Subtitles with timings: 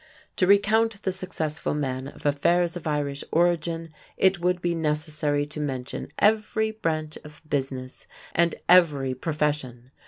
[0.37, 5.59] To recount the successful men of affairs of Irish origin it would be necessary to
[5.59, 9.91] mention every branch of business and every profession.